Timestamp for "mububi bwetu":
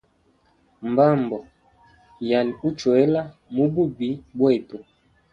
3.53-4.77